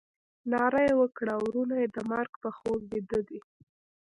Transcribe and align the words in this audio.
ناره 0.51 0.81
یې 0.87 0.93
وکړه 1.01 1.33
ورونه 1.43 1.75
د 1.95 1.97
مرګ 2.11 2.31
په 2.43 2.49
خوب 2.57 2.79
بیده 2.91 3.19
دي. 3.27 3.39